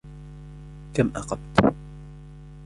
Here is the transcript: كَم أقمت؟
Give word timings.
كَم 0.93 1.11
أقمت؟ 1.17 1.73